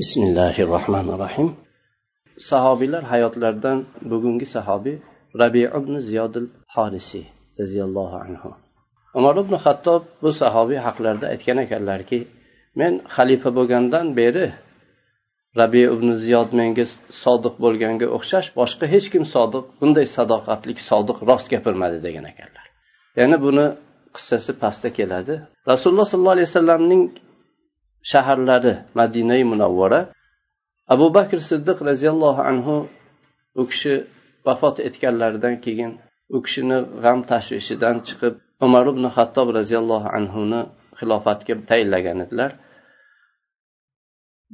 bismillahi 0.00 0.62
rohmanir 0.74 1.18
rohim 1.24 1.48
sahobiylar 2.50 3.02
hayotlaridan 3.12 3.78
bugungi 4.10 4.46
sahobiy 4.54 4.96
rabi 5.42 5.62
ibn 5.78 5.94
ziyodil 6.08 6.46
horisiy 6.74 7.24
roziyallohu 7.60 8.16
anhu. 8.24 8.50
Umar 9.18 9.34
ibn 9.42 9.54
hattob 9.64 10.02
bu 10.22 10.30
sahobiy 10.42 10.78
haqlarida 10.86 11.26
aytgan 11.34 11.58
ekanlarki 11.64 12.18
men 12.80 12.92
xalifa 13.16 13.50
bo'lgandan 13.58 14.06
beri 14.20 14.46
rabi 15.60 15.82
ibn 15.94 16.08
ziyod 16.24 16.50
menga 16.60 16.84
sodiq 17.24 17.54
bo'lganga 17.64 18.06
o'xshash 18.16 18.48
boshqa 18.60 18.84
hech 18.94 19.06
kim 19.12 19.24
sodiq 19.34 19.64
bunday 19.80 20.06
sadoqatli 20.16 20.72
sodiq 20.90 21.18
rost 21.28 21.46
gapirmadi 21.54 21.98
degan 22.06 22.24
ekanlar. 22.32 22.66
Ya'ni 23.18 23.36
buni 23.46 23.66
qissasi 24.16 24.52
pastda 24.62 24.88
keladi. 24.98 25.34
Rasululloh 25.72 26.06
sollallohu 26.12 26.36
alayhi 26.36 26.50
vasallamning 26.52 27.02
shaharlari 28.10 28.72
madinai 28.98 29.42
munavvara. 29.52 30.00
Abu 30.94 31.06
bakr 31.16 31.38
siddiq 31.50 31.78
roziyallohu 31.90 32.40
anhu 32.50 32.74
u 33.60 33.62
kishi 33.70 33.94
vafot 34.46 34.76
etganlaridan 34.88 35.54
keyin 35.64 35.90
u 36.36 36.38
kishini 36.44 36.78
g'am 37.02 37.18
tashvishidan 37.30 37.96
chiqib 38.06 38.34
umar 38.66 38.84
ibn 38.92 39.04
hattob 39.16 39.48
roziyallohu 39.58 40.08
anhuni 40.18 40.60
xilofatga 40.98 41.54
tayinlagan 41.70 42.18
edilar. 42.24 42.50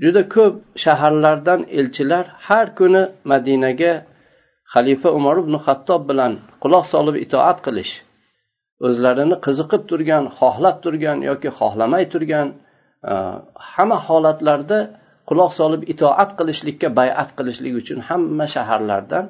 Juda 0.03 0.23
ko'p 0.35 0.55
shaharlardan 0.85 1.61
elchilar 1.79 2.25
har 2.47 2.67
kuni 2.79 3.03
madinaga 3.31 3.93
xalifa 4.73 5.09
umar 5.19 5.37
ibn 5.45 5.55
hattob 5.67 6.03
bilan 6.11 6.33
quloq 6.63 6.85
solib 6.95 7.17
itoat 7.25 7.59
qilish 7.67 7.93
o'zlarini 8.87 9.37
qiziqib 9.47 9.83
turgan 9.91 10.25
xohlab 10.39 10.77
turgan 10.85 11.19
yoki 11.31 11.51
xohlamay 11.59 12.05
turgan 12.13 12.49
Э, 13.03 13.13
hamma 13.55 13.99
holatlarda 14.09 14.79
quloq 15.29 15.53
solib 15.61 15.83
itoat 15.93 16.31
qilishlikka 16.39 16.89
bayat 17.01 17.31
qilishlik 17.39 17.75
uchun 17.81 17.99
hamma 18.09 18.47
shaharlardan 18.55 19.25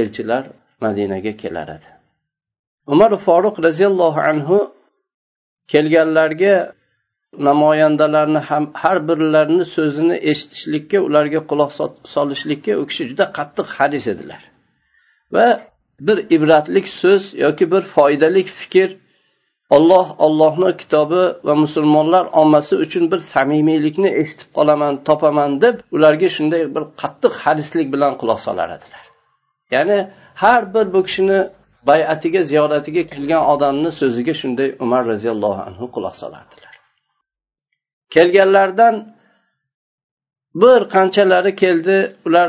elchilar 0.00 0.42
madinaga 0.84 1.32
kelar 1.42 1.68
edi 1.76 1.88
umar 2.92 3.10
foruq 3.26 3.56
roziyallohu 3.66 4.20
anhu 4.30 4.56
kelganlarga 5.72 6.54
namoyandalarni 7.48 8.40
ham 8.48 8.64
har 8.82 8.98
birlarini 9.08 9.64
so'zini 9.76 10.16
eshitishlikka 10.30 10.98
ularga 11.08 11.40
quloq 11.50 11.70
solishlikka 12.14 12.72
u 12.82 12.84
kishi 12.90 13.04
juda 13.10 13.24
qattiq 13.38 13.66
haris 13.76 14.06
edilar. 14.14 14.42
Va 15.34 15.46
bir 16.06 16.18
ibratlik 16.36 16.86
so'z 17.00 17.22
yoki 17.44 17.64
bir 17.72 17.82
foydali 17.94 18.42
fikr 18.60 18.88
olloh 19.74 20.06
ollohni 20.26 20.70
kitobi 20.80 21.22
va 21.46 21.54
musulmonlar 21.64 22.24
ommasi 22.40 22.74
uchun 22.84 23.04
bir 23.12 23.20
samimiylikni 23.34 24.10
eshitib 24.20 24.50
qolaman 24.56 24.94
topaman 25.08 25.50
deb 25.64 25.76
ularga 25.96 26.28
shunday 26.36 26.62
bir 26.74 26.84
qattiq 27.00 27.32
harislik 27.44 27.86
bilan 27.94 28.12
quloq 28.20 28.40
solar 28.46 28.68
edilar 28.76 29.04
ya'ni 29.74 29.98
har 30.42 30.62
bir 30.74 30.86
bu 30.94 31.00
kishini 31.06 31.40
bayatiga 31.86 32.40
ziyoratiga 32.50 33.02
kelgan 33.12 33.42
odamni 33.54 33.90
so'ziga 34.00 34.34
shunday 34.40 34.68
umar 34.84 35.02
roziyallohu 35.12 35.60
anhu 35.68 35.84
quloq 35.94 36.14
solardilar. 36.22 36.74
Kelganlardan 38.14 38.94
bir 40.62 40.80
qanchalari 40.94 41.52
keldi 41.62 41.96
ular 42.26 42.48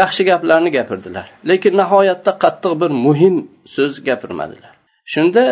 yaxshi 0.00 0.22
gaplarni 0.30 0.70
gapirdilar 0.78 1.26
lekin 1.50 1.72
nihoyatda 1.82 2.32
qattiq 2.44 2.72
bir 2.82 2.90
muhim 3.06 3.36
so'z 3.74 3.92
gapirmadilar. 4.08 4.72
Shunda 5.12 5.44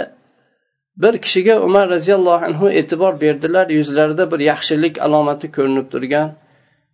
bir 1.03 1.15
kishiga 1.25 1.55
umar 1.67 1.87
roziyallohu 1.95 2.45
anhu 2.49 2.67
e'tibor 2.81 3.21
berdilar 3.21 3.67
yuzlarida 3.79 4.25
bir 4.33 4.41
yaxshilik 4.51 4.95
alomati 5.07 5.47
ko'rinib 5.57 5.87
turgan 5.93 6.29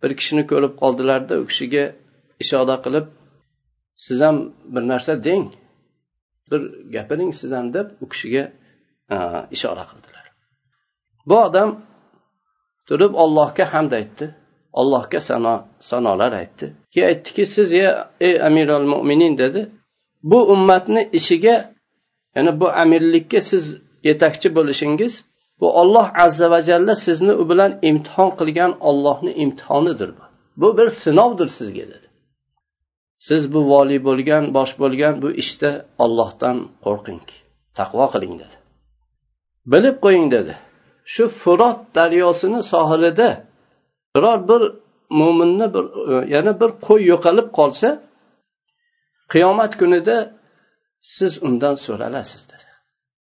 bir 0.01 0.11
kishini 0.19 0.43
ko'rib 0.51 0.73
qoldilarda 0.81 1.33
u 1.41 1.43
kishiga 1.51 1.83
ishora 2.43 2.75
qilib 2.85 3.05
siz 4.05 4.17
ham 4.25 4.37
bir 4.73 4.83
narsa 4.91 5.13
deng 5.27 5.47
bir 6.51 6.61
gapiring 6.95 7.31
siz 7.39 7.51
ham 7.57 7.67
deb 7.75 7.87
u 8.03 8.05
kishiga 8.11 8.43
ishora 9.55 9.83
qildilar. 9.91 10.25
Bu 11.29 11.35
odam 11.47 11.69
turib 12.87 13.13
ollohga 13.23 13.65
hamd 13.73 13.91
aytdi 13.99 14.25
allohga 14.79 15.19
sano 15.29 15.55
sanolar 15.89 16.31
aytdi. 16.41 16.65
Keyin 16.91 17.07
aytdiki 17.11 17.43
siz 17.55 17.69
ey 18.25 18.33
amirul 18.47 18.87
mo'minin 18.93 19.33
dedi. 19.43 19.61
Bu 20.31 20.39
ummatni 20.53 21.01
ishiga 21.19 21.55
ya'ni 22.35 22.51
bu 22.61 22.67
amirlikka 22.83 23.39
siz 23.51 23.65
yetakchi 24.07 24.49
bo'lishingiz 24.57 25.13
bu 25.59 25.67
olloh 25.81 26.07
azza 26.25 26.47
va 26.53 26.59
jalla 26.69 26.93
sizni 27.05 27.33
u 27.41 27.43
bilan 27.51 27.71
imtihon 27.89 28.29
qilgan 28.39 28.71
ollohni 28.89 29.31
imtihonidir 29.43 30.09
bu. 30.17 30.23
Bu 30.61 30.77
bir 30.77 30.87
sinovdir 31.03 31.49
sizga 31.57 31.85
dedi. 31.93 32.07
Siz 33.27 33.41
bu 33.53 33.59
voliy 33.71 33.99
bo'lgan 34.07 34.43
bosh 34.57 34.73
bo'lgan 34.81 35.15
bu 35.23 35.29
ishda 35.41 35.71
ollohdan 36.03 36.57
qo'rqing 36.85 37.25
taqvo 37.79 38.05
qiling 38.13 38.35
dedi. 38.43 38.55
Bilib 39.71 39.97
qo'ying 40.05 40.27
dedi. 40.35 40.53
Shu 41.13 41.23
furot 41.41 41.79
daryosini 41.97 42.61
sohilida 42.71 43.29
biror 44.15 44.39
bir 44.49 44.61
mo'minni 45.19 45.67
bir 45.75 45.85
e, 46.13 46.15
yana 46.35 46.53
bir 46.61 46.71
qo'y 46.87 47.01
yo'qolib 47.11 47.47
qolsa 47.57 47.89
qiyomat 49.33 49.73
kunida 49.81 50.15
siz 51.15 51.33
undan 51.47 51.75
so'ralasiz 51.85 52.41
dedi. 52.51 52.70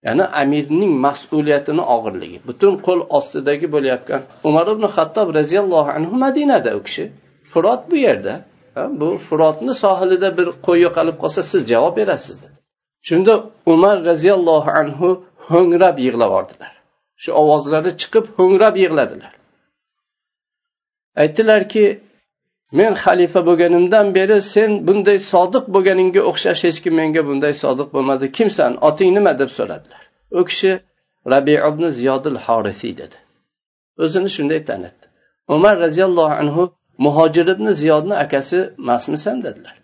Ya'ni 0.07 0.25
amirning 0.41 0.93
mas'uliyatini 1.05 1.83
og'irligi. 1.95 2.37
Butun 2.47 2.73
qo'l 2.85 2.99
ostidagi 3.17 3.67
bo'layotgan 3.75 4.21
umar 4.49 4.65
ibn 4.73 4.85
hattob 4.95 5.27
roziyallohu 5.39 5.89
anhu 5.97 6.13
madinada 6.25 6.71
u 6.79 6.81
kishi. 6.87 7.05
Furot 7.51 7.81
bu 7.91 7.95
yerda. 8.05 8.33
Bu 8.99 9.09
furotni 9.27 9.73
sohilida 9.83 10.29
bir 10.37 10.47
qo'y 10.65 10.79
yo'qolib 10.85 11.17
qolsa 11.23 11.41
siz 11.51 11.61
javob 11.71 11.93
berasiz. 11.99 12.37
Shunda 13.07 13.33
umar 13.73 13.95
roziyallohu 14.09 14.69
anhu 14.81 15.07
ho'ngrab 15.49 15.95
yig'lab 16.05 16.31
yubordilar 16.31 16.73
shu 17.23 17.31
ovozlari 17.41 17.91
chiqib 18.01 18.25
ho'ngrab 18.37 18.75
yig'ladilar. 18.83 19.33
Aytdilarki 21.21 21.85
men 22.79 22.93
xalifa 23.03 23.41
bo'lganimdan 23.49 24.07
beri 24.17 24.37
sen 24.53 24.71
bunday 24.87 25.17
sodiq 25.31 25.65
bo'lganingga 25.75 26.21
o'xshash 26.29 26.61
hech 26.67 26.79
kim 26.83 26.93
menga 26.99 27.21
bunday 27.29 27.53
sodiq 27.63 27.89
bo'lmadi. 27.95 28.25
Kimsan? 28.37 28.71
Oting 28.87 29.11
nima 29.17 29.33
deb 29.41 29.49
so'radilar. 29.57 30.01
U 30.39 30.41
kishi 30.49 30.71
rabi 31.33 31.55
ibn 31.69 31.83
ziyodil 31.97 32.37
horisiy 32.45 32.93
dedi. 33.01 33.17
O'zini 34.03 34.29
shunday 34.35 34.61
tanitdi. 34.69 35.05
Umar 35.55 35.75
roziyallohu 35.85 36.35
anhu 36.41 36.63
muhojir 37.05 37.47
ibn 37.55 37.67
ziyodni 37.81 38.15
akasi 38.23 38.59
emasmisan 38.81 39.37
dedilar. 39.45 39.75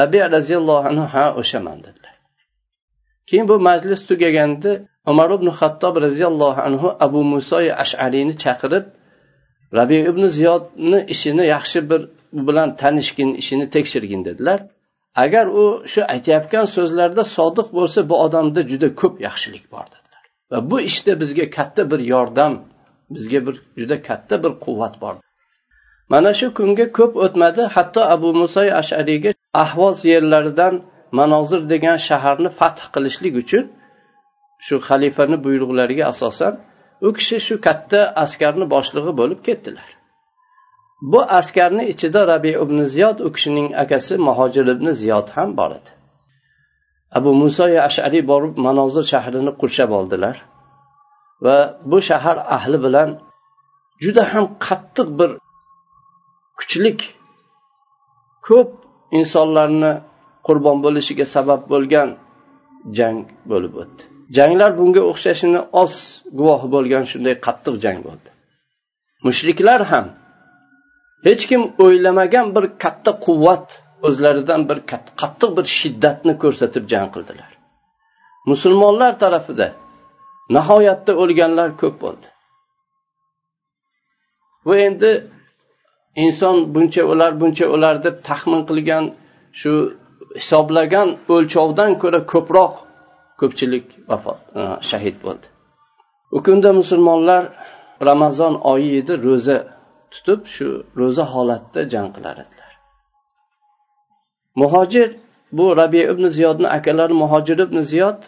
Rabi 0.00 0.18
roziyallohu 0.36 0.84
anhu 0.90 1.06
ha 1.14 1.26
o'shaman 1.40 1.78
dedilar. 1.86 2.14
Keyin 3.28 3.46
bu 3.50 3.56
majlis 3.68 4.00
tugaganda 4.08 4.70
umar 5.10 5.30
ibn 5.38 5.48
hattob 5.58 5.94
roziyallohu 6.06 6.60
anhu 6.68 6.88
abu 7.06 7.20
muso 7.32 7.58
ashariyni 7.82 8.34
chaqirib 8.44 8.84
rabi 9.78 9.98
ibn 10.10 10.22
ziyodni 10.36 10.98
ishini 11.14 11.44
yaxshi 11.54 11.78
bir 11.90 12.00
u 12.38 12.40
bilan 12.48 12.68
tanishgin 12.82 13.30
ishini 13.42 13.66
tekshirgin 13.74 14.24
dedilar. 14.28 14.58
Agar 15.24 15.46
u 15.60 15.64
shu 15.92 16.00
aytayotgan 16.14 16.66
so'zlarda 16.74 17.22
sodiq 17.36 17.68
bo'lsa 17.78 18.00
bu 18.10 18.14
odamda 18.24 18.60
juda 18.70 18.88
ko'p 19.00 19.14
yaxshilik 19.26 19.64
bor 19.72 19.86
dedilar. 19.94 20.24
Va 20.50 20.58
bu 20.70 20.76
ishda 20.90 21.12
bizga 21.22 21.46
katta 21.56 21.82
bir 21.90 22.00
yordam 22.14 22.52
bizga 23.14 23.40
bir 23.46 23.56
juda 23.80 23.96
katta 24.08 24.34
bir 24.44 24.52
quvvat 24.64 24.94
bor. 25.02 25.14
Mana 26.12 26.30
shu 26.38 26.46
kunga 26.58 26.86
ko'p 26.98 27.12
o'tmadi 27.24 27.62
hatto 27.74 28.00
abu 28.14 28.28
muso 28.40 28.62
ashariyga 28.80 29.30
ahvoz 29.64 29.96
yerlaridan 30.12 30.74
manozir 31.18 31.62
degan 31.72 31.98
shaharni 32.08 32.50
fath 32.60 32.82
qilishlik 32.94 33.34
uchun 33.42 33.64
shu 34.66 34.74
xalifani 34.88 35.36
buyruqlariga 35.44 36.04
asosan 36.12 36.54
u 37.06 37.08
kishi 37.18 37.36
shu 37.46 37.54
katta 37.66 38.00
askarni 38.24 38.66
boshlig'i 38.74 39.12
bo'lib 39.20 39.40
ketdilar. 39.48 39.88
Bu 41.10 41.20
askarni 41.38 41.84
ichida 41.92 42.20
rabi 42.32 42.50
ibn 42.64 42.78
ziyod 42.92 43.18
u 43.26 43.28
kishining 43.34 43.68
akasi 43.82 44.14
muhojir 44.26 44.66
ibn 44.74 44.86
ziyod 45.00 45.28
ham 45.36 45.50
bor 45.58 45.70
edi. 45.78 45.90
Abu 47.18 47.30
muso 47.42 47.64
ashariy 47.88 48.22
borib 48.32 48.54
manozir 48.66 49.04
shahrini 49.12 49.52
qurshab 49.60 49.90
oldilar 49.98 50.36
va 51.44 51.56
bu 51.90 51.98
shahar 52.08 52.36
ahli 52.56 52.78
bilan 52.84 53.10
juda 54.04 54.22
ham 54.32 54.44
qattiq 54.66 55.08
bir 55.18 55.30
kuchlik 56.58 57.00
ko'p 58.46 58.70
insonlarni 59.18 59.92
qurbon 60.46 60.76
bo'lishiga 60.84 61.26
sabab 61.34 61.62
bo'lgan 61.72 62.08
jang 62.96 63.18
bo'lib 63.50 63.74
o'tdi. 63.82 64.02
Janglar 64.36 64.70
bunga 64.78 65.02
o'xshashini 65.10 65.60
oz 65.82 65.94
guvohi 66.38 66.68
bo'lgan 66.74 67.04
shunday 67.10 67.34
qattiq 67.46 67.74
jang 67.84 67.98
bo'ldi. 68.06 68.28
Mushriklar 69.26 69.80
ham 69.92 70.06
hech 71.26 71.42
kim 71.50 71.62
o'ylamagan 71.84 72.46
bir 72.56 72.64
katta 72.82 73.12
quvvat 73.26 73.66
o'zlaridan 74.08 74.60
bir 74.70 74.78
qattiq 75.20 75.50
bir 75.58 75.66
shiddatni 75.78 76.34
ko'rsatib 76.42 76.84
jang 76.92 77.08
qildilar. 77.14 77.50
Musulmonlar 78.50 79.12
tarafida 79.24 79.68
nihoyatda 80.56 81.12
o'lganlar 81.22 81.68
ko'p 81.80 81.96
bo'ldi. 82.04 82.28
Bu 84.64 84.72
endi 84.86 85.10
inson 86.24 86.56
buncha 86.74 87.02
o'lar 87.12 87.32
buncha 87.40 87.66
o'lar 87.74 87.94
deb 88.06 88.16
taxmin 88.28 88.62
qilgan 88.70 89.04
shu 89.60 89.72
hisoblagan 90.40 91.08
o'lchovdan 91.34 91.90
ko'ra 92.02 92.20
ko'proq 92.32 92.74
ko'pchilik 93.40 93.86
vafot 94.10 94.40
e, 94.60 94.62
shahid 94.90 95.16
bo'ldi. 95.24 95.46
U 96.36 96.38
kunda 96.46 96.70
musulmonlar 96.80 97.42
ramazon 98.08 98.54
oyi 98.72 98.90
edi 99.00 99.12
ro'za 99.26 99.56
tutib 100.12 100.40
shu 100.54 100.68
ro'za 101.00 101.24
holatda 101.34 101.80
jang 101.92 102.08
qilar 102.16 102.36
edilar. 102.44 102.72
Muhojir 104.60 105.08
bu 105.58 105.66
rabi 105.80 106.00
ibn 106.12 106.24
ziyodni 106.36 106.68
akalari 106.78 107.14
muhojir 107.22 107.58
ibn 107.66 107.78
ziyod 107.90 108.20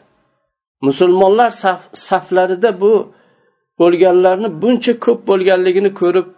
musulmonlar 0.86 1.50
saf, 1.62 1.80
saflarida 2.08 2.70
bu 2.82 2.92
o'lganlarni 3.84 4.48
buncha 4.62 4.94
ko'p 5.04 5.20
bo'lganligini 5.30 5.90
ko'rib 6.00 6.28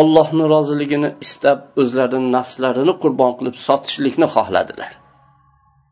ollohni 0.00 0.44
roziligini 0.54 1.10
istab 1.24 1.58
o'zlarini 1.80 2.28
nafslarini 2.36 2.94
qurbon 3.02 3.32
qilib 3.38 3.56
sotishlikni 3.66 4.26
xohladilar. 4.34 4.92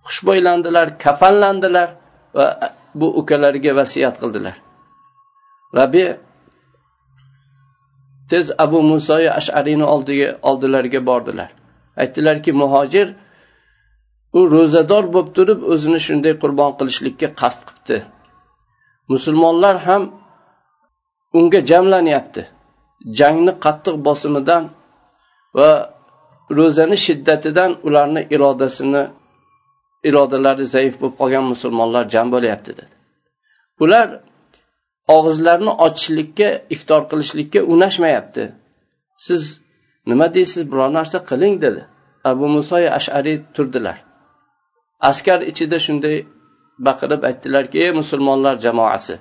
Xushbo'ylandilar 0.07 0.87
kafanlandilar 1.05 1.89
va 2.37 2.47
bu 3.01 3.07
ukalariga 3.21 3.73
vasiyat 3.81 4.17
qildilar. 4.23 4.57
Rabi 5.81 6.05
tez 8.35 8.47
abu 8.65 8.79
musoyi 8.93 9.31
ashariyni 9.41 9.87
oldiga 9.95 10.29
oldilariga 10.49 11.01
bordilar. 11.07 11.51
Aytdilarki 12.03 12.53
muhojir 12.63 13.09
u 14.39 14.41
ro'zador 14.55 15.05
bo'lib 15.15 15.29
turib 15.37 15.61
o'zini 15.73 16.01
shunday 16.07 16.35
qurbon 16.43 16.71
qilishlikka 16.79 17.29
qasd 17.41 17.61
qilibdi. 17.69 17.99
Musulmonlar 19.13 19.77
ham 19.87 20.03
unga 21.39 21.61
jamlanyapti. 21.71 22.43
Jangni 23.19 23.53
qattiq 23.65 23.97
bosimidan 24.07 24.63
va 25.59 25.71
ro'zani 26.59 26.97
shiddatidan 27.07 27.71
ularni 27.87 28.23
irodasini 28.35 29.03
irodalari 30.09 30.65
zaif 30.75 30.95
bo'lib 31.01 31.17
qolgan 31.21 31.45
musulmonlar 31.53 32.05
jam 32.15 32.27
bo'lyapti 32.35 32.71
dedi. 32.79 32.95
Ular 33.85 34.07
og'izlarini 35.17 35.73
ochishlikka 35.87 36.49
iftor 36.75 37.03
qilishlikka 37.11 37.61
unashmayapti. 37.73 38.45
Siz 39.27 39.43
nima 40.11 40.27
deysiz 40.37 40.63
biror 40.71 40.91
narsa 40.99 41.19
qiling 41.31 41.55
dedi. 41.65 41.83
Abu 42.31 42.47
muso 42.55 42.77
ashariy 42.99 43.37
turdilar. 43.55 43.99
Askar 45.11 45.39
ichida 45.51 45.79
shunday 45.87 46.17
baqirib 46.87 47.23
aytdilarki 47.29 47.77
ey 47.85 47.93
musulmonlar 48.01 48.55
jamoasi 48.67 49.15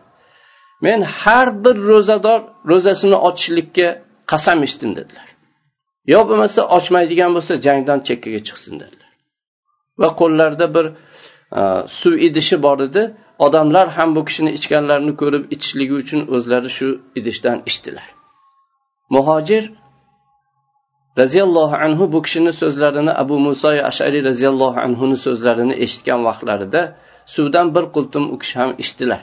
men 0.85 1.00
har 1.01 1.47
bir 1.63 1.75
ro'zador 1.89 2.39
ro'zasini 2.71 3.18
ochishlikka 3.29 3.88
qasam 4.31 4.59
ichdim 4.68 4.91
dedilar. 5.00 5.27
Yo 6.12 6.19
bo'lmasa 6.29 6.62
ochmaydigan 6.77 7.31
bo'lsa 7.36 7.53
jangdan 7.65 8.00
chekkaga 8.07 8.41
chiqsin 8.47 8.75
dedilar. 8.83 9.12
Va 10.01 10.09
qo'llarida 10.19 10.68
bir 10.75 10.86
e, 11.59 11.62
suv 12.00 12.13
idishi 12.27 12.56
bor 12.65 12.77
edi. 12.88 13.03
Odamlar 13.45 13.88
ham 13.98 14.10
bu 14.16 14.22
kishini 14.28 14.51
ichganlarini 14.57 15.13
ko'rib 15.22 15.44
ichishligi 15.56 15.95
uchun 16.01 16.22
o'zlari 16.36 16.69
shu 16.78 16.88
idishdan 17.19 17.57
ichdilar. 17.69 18.07
Muhojir 19.16 19.63
roziyallohu 21.22 21.75
anhu 21.86 22.04
bu 22.13 22.19
kishini 22.25 22.51
so'zlarini 22.62 23.13
abu 23.24 23.36
muso 23.48 23.69
ashariy 23.92 24.22
roziyallohu 24.30 24.80
anhuni 24.88 25.18
so'zlarini 25.25 25.75
eshitgan 25.84 26.19
vaqtlarida 26.28 26.81
suvdan 27.36 27.68
bir 27.75 27.86
qultum 27.95 28.24
u 28.34 28.36
kishi 28.42 28.56
ham 28.62 28.72
ichdilar. 28.84 29.22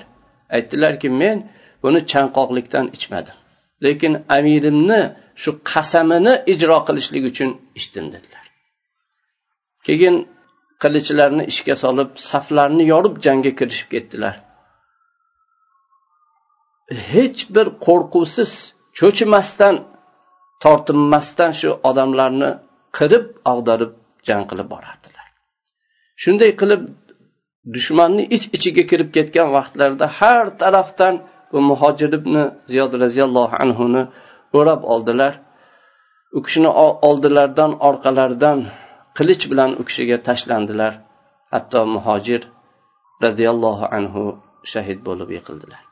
Aytdilarki 0.57 1.09
men 1.23 1.37
buni 1.83 2.01
chanqoqlikdan 2.13 2.87
ichmadim 2.97 3.37
lekin 3.85 4.13
amirimni 4.37 5.01
shu 5.43 5.51
qasamini 5.71 6.35
ijro 6.53 6.79
qilishlik 6.87 7.25
uchun 7.31 7.51
ichdim 7.79 8.07
dedilar. 8.15 8.45
Keyin 9.87 10.17
qilichlarni 10.83 11.45
ishga 11.53 11.75
solib 11.83 12.11
saflarni 12.31 12.85
yorib 12.93 13.15
jangga 13.27 13.53
kirishib 13.59 13.89
ketdilar. 13.95 14.35
Hech 17.13 17.41
bir 17.55 17.67
qo'rquvsiz 17.87 18.51
cho'chimasdan 18.99 19.75
tortinmasdan 20.65 21.53
shu 21.61 21.71
odamlarni 21.91 22.51
qirib 22.99 23.25
ag'darib 23.53 23.93
jang 24.29 24.45
qilib 24.51 24.69
borardilar. 24.75 25.27
Shunday 26.23 26.51
qilib 26.61 26.83
dushmanni 27.75 28.23
ich 28.37 28.45
iç 28.47 28.53
ichiga 28.57 28.85
kirib 28.91 29.11
ketgan 29.17 29.49
vaqtlarida 29.57 30.07
har 30.19 30.45
tarafdan 30.63 31.15
bu 31.53 31.59
muhojir 31.71 32.11
ibn 32.19 32.35
ziyod 32.73 32.93
roziyallohu 33.03 33.55
anhuni 33.65 34.03
o'rab 34.59 34.83
oldilar. 34.93 35.33
U 36.37 36.39
kishini 36.45 36.71
oldilaridan 37.09 37.73
orqalaridan 37.89 38.59
qilich 39.17 39.45
bilan 39.51 39.71
u 39.81 39.83
kishiga 39.89 40.17
tashlandilar. 40.29 40.93
Hatto 41.53 41.81
muhojir 41.95 42.43
roziyallohu 43.25 43.85
anhu 43.99 44.25
shahid 44.73 44.99
bo'lib 45.09 45.31
yiqildilar. 45.37 45.83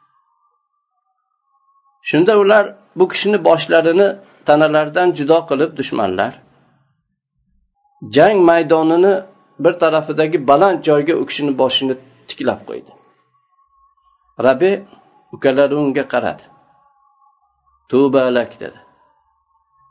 Shunda 2.09 2.33
ular 2.43 2.65
bu 2.99 3.05
kishini 3.13 3.39
boshlarini 3.49 4.09
tanalaridan 4.49 5.09
judo 5.19 5.39
qilib 5.51 5.71
dushmanlar 5.79 6.33
jang 8.17 8.39
maydonini 8.51 9.15
bir 9.65 9.75
tarafidagi 9.83 10.39
baland 10.51 10.79
joyga 10.89 11.15
u 11.23 11.25
kishini 11.29 11.53
boshini 11.61 11.95
tiklab 12.29 12.61
qo'ydi. 12.69 12.93
Rabi 14.47 14.73
ukalari 15.35 15.75
unga 15.83 16.05
qaradi. 16.13 16.45
Tuba 17.91 18.25
lak 18.37 18.53
dedi. 18.63 18.79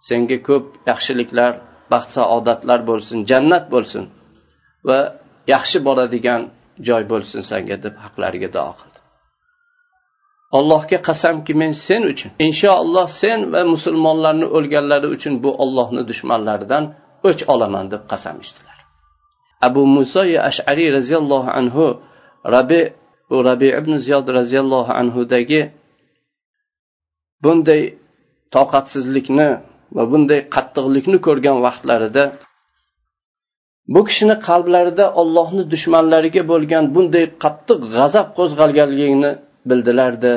Senga 0.07 0.37
ko'p 0.47 0.65
yaxshiliklar 0.89 1.51
baxt 1.91 2.09
saodatlar 2.17 2.79
bo'lsin 2.89 3.17
jannat 3.29 3.65
bo'lsin 3.73 4.03
va 4.87 4.99
yaxshi 5.53 5.77
boradigan 5.87 6.41
joy 6.87 7.03
bo'lsin 7.11 7.41
senga 7.49 7.77
deb 7.85 7.95
haqlariga 8.03 8.49
duo 8.55 8.71
qildi. 8.79 8.99
Allohga 10.57 10.97
qasamki 11.09 11.53
men 11.61 11.71
sen 11.87 12.01
uchun 12.11 12.29
inshaalloh 12.47 13.07
sen 13.21 13.39
va 13.53 13.61
musulmonlarni 13.73 14.47
o'lganlari 14.57 15.07
uchun 15.15 15.33
bu 15.43 15.49
ollohni 15.63 16.01
dushmanlaridan 16.09 16.83
o'ch 17.29 17.41
olaman 17.53 17.85
deb 17.93 18.03
qasam 18.11 18.35
ichdilar. 18.43 18.77
Abu 19.67 19.81
muso 19.97 20.23
ashariy 20.49 20.89
roziyallohu 20.97 21.49
anhu 21.59 21.85
rabi 22.55 22.81
bu 23.29 23.37
rabi 23.49 23.69
ibn 23.79 23.93
ziyod 24.05 24.27
roziyallohu 24.39 24.91
anhudagi 25.01 25.61
bunday 27.43 27.81
toqatsizlikni 28.55 29.49
va 29.95 30.03
bunday 30.11 30.39
qattiqlikni 30.55 31.17
ko'rgan 31.27 31.57
vaqtlarida 31.67 32.23
bu 33.93 34.01
kishini 34.09 34.35
qalblarida 34.47 35.05
ollohni 35.21 35.63
dushmanlariga 35.73 36.43
bo'lgan 36.51 36.83
bunday 36.95 37.25
qattiq 37.43 37.79
g'azab 37.95 38.27
qo'zg'alganligini 38.37 39.31
bildilardi 39.69 40.33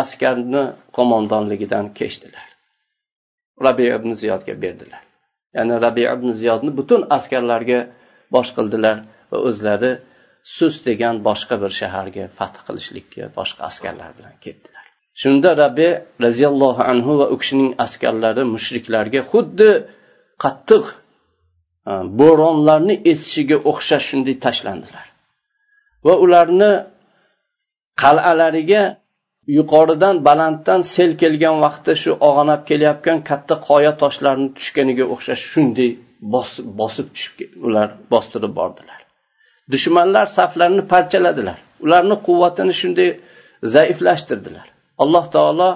askarni 0.00 0.64
qo'mondonligidan 0.96 1.86
kechdilar. 1.98 2.46
Rabi 3.66 3.86
ibn 3.96 4.10
ziyodga 4.20 4.54
berdilar. 4.64 5.02
Ya'ni 5.56 5.74
rabi 5.86 6.04
ibn 6.14 6.28
ziyodni 6.40 6.70
butun 6.78 7.00
askarlarga 7.16 7.80
bosh 8.34 8.50
qildilar 8.56 8.96
va 9.30 9.38
o'zlari 9.48 9.92
sus 10.56 10.74
degan 10.88 11.14
boshqa 11.28 11.56
bir 11.62 11.72
shaharga 11.80 12.24
fath 12.38 12.58
qilishlikka 12.66 13.24
boshqa 13.38 13.60
askarlar 13.70 14.10
bilan 14.18 14.34
ketdilar. 14.44 14.81
Shunda 15.20 15.50
rabbi 15.62 15.88
roziyallohu 16.24 16.82
anhu 16.92 17.12
va 17.20 17.26
u 17.34 17.36
kishining 17.42 17.70
askarlari 17.84 18.42
mushriklarga 18.54 19.20
xuddi 19.30 19.70
qattiq 20.44 20.84
e, 21.90 21.92
bo'ronlarni 22.20 22.94
esishiga 23.12 23.56
o'xshash 23.70 24.04
shunday 24.10 24.36
tashlandilar. 24.46 25.06
Va 26.06 26.14
ularni 26.24 26.72
qal'alariga 28.02 28.82
yuqoridan 29.58 30.16
balanddan 30.28 30.80
sel 30.94 31.10
kelgan 31.22 31.56
vaqtda 31.64 31.92
shu 32.02 32.10
og'anab 32.28 32.60
kelayotgan 32.68 33.18
katta 33.30 33.54
qoya 33.68 33.92
toshlarni 34.02 34.48
tushganiga 34.58 35.04
o'xshash 35.14 35.42
shunday 35.52 35.90
bosib 36.80 37.06
tushib 37.14 37.34
ular 37.66 37.88
bostirib 38.12 38.52
bordilar. 38.60 39.00
Dushmanlar 39.72 40.26
saflarini 40.38 40.84
parchaladilar. 40.92 41.58
Ularni 41.84 42.16
quvvatini 42.26 42.74
shunday 42.80 43.08
zaiflashtirdilar. 43.74 44.66
Alloh 45.02 45.24
taolo 45.36 45.70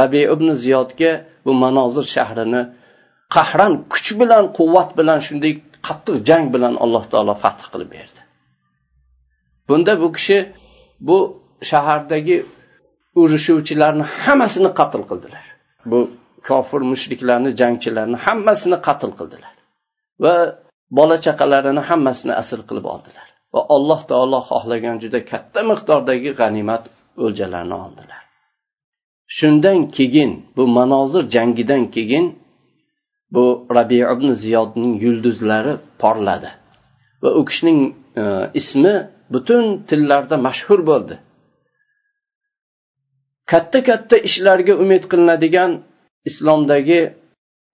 rabi 0.00 0.22
ibn 0.34 0.48
ziyodga 0.62 1.12
bu 1.44 1.52
manozir 1.64 2.06
shahrini 2.14 2.62
qahram 3.34 3.74
kuch 3.92 4.08
bilan 4.20 4.44
quvvat 4.58 4.90
bilan 4.98 5.18
shunday 5.26 5.52
qattiq 5.86 6.16
jang 6.28 6.44
bilan 6.54 6.74
alloh 6.84 7.04
taolo 7.12 7.34
fath 7.42 7.62
qilib 7.72 7.90
berdi. 7.96 8.20
Bunda 9.68 9.92
bu 10.02 10.08
kishi 10.16 10.38
bu 11.08 11.18
shahardagi 11.70 12.36
urushuvchilarni 13.20 14.04
hammasini 14.22 14.70
qatl 14.78 15.02
qildilar. 15.10 15.44
Bu 15.90 15.98
kofir 16.48 16.82
mushriklarni 16.92 17.50
jangchilarni 17.60 18.18
hammasini 18.26 18.78
qatl 18.86 19.10
qildilar. 19.18 19.54
Va 20.24 20.34
bola 20.98 21.16
chaqalarini 21.26 21.82
hammasini 21.88 22.32
asir 22.42 22.60
qilib 22.68 22.86
oldilar. 22.94 23.28
Va 23.54 23.60
alloh 23.76 24.00
taolo 24.10 24.38
xohlagan 24.50 24.96
juda 25.02 25.20
katta 25.30 25.60
miqdordagi 25.70 26.30
g'animat 26.40 26.84
o'ljalarni 27.24 27.76
oldilar. 27.86 28.21
Shundan 29.36 29.78
keyin 29.96 30.30
bu 30.56 30.62
manozir 30.76 31.22
jangidan 31.34 31.82
keyin 31.94 32.26
bu 33.34 33.44
rabi 33.76 33.98
ibn 34.14 34.28
ziyodning 34.42 34.94
yulduzlari 35.04 35.74
porladi. 36.02 36.50
Va 37.22 37.30
u 37.38 37.40
kishining 37.48 37.80
e, 38.20 38.22
ismi 38.60 38.94
butun 39.32 39.64
tillarda 39.88 40.36
mashhur 40.46 40.80
bo'ldi. 40.90 41.14
Katta 43.50 43.78
katta 43.88 44.16
ishlarga 44.28 44.74
umid 44.84 45.02
qilinadigan 45.10 45.70
islomdagi 46.28 47.00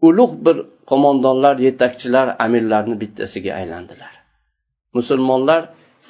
ulug' 0.08 0.36
bir 0.46 0.56
qo'mondonlar 0.90 1.54
yetakchilar 1.66 2.26
amirlarni 2.44 2.96
bittasiga 3.02 3.50
aylandilar. 3.60 4.12
Musulmonlar 4.96 5.62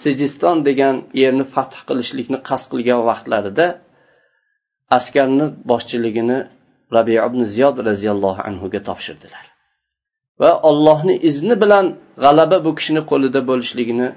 sijiston 0.02 0.56
degan 0.68 0.96
yerni 1.22 1.44
fath 1.54 1.76
qilishlikni 1.88 2.38
qasd 2.48 2.66
qilgan 2.72 3.00
vaqtlarida 3.10 3.66
askarni 4.96 5.46
boshchiligini 5.70 6.38
rabi 6.96 7.14
ibn 7.26 7.40
ziyod 7.54 7.76
roziyallohu 7.88 8.40
anhuga 8.48 8.80
topshirdilar. 8.88 9.44
Va 10.40 10.50
allohni 10.70 11.14
izni 11.28 11.54
bilan 11.62 11.86
g'alaba 12.24 12.58
bu 12.66 12.70
kishini 12.78 13.02
qo'lida 13.10 13.40
bo'lishligini 13.50 14.08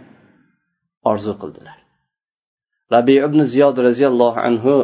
orzu 1.12 1.34
qildilar. 1.42 1.78
Rabi 2.96 3.16
ibn 3.28 3.40
ziyod 3.54 3.78
roziyallohu 3.88 4.40
anhu 4.50 4.76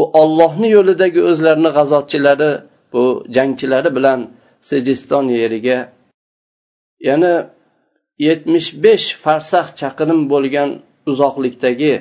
u 0.00 0.02
ollohni 0.22 0.68
yo'lidagi 0.76 1.20
o'zlarini 1.30 1.70
g'azotchilari 1.76 2.50
bu 2.92 3.04
jangchilari 3.36 3.90
bilan 3.96 4.20
sejiston 4.70 5.26
yeriga 5.40 5.78
yana 7.08 7.34
yetmish 8.26 8.68
besh 8.84 9.06
farsax 9.24 9.66
chaqirim 9.80 10.20
bo'lgan 10.32 10.70
uzoqlikdagi 11.10 11.92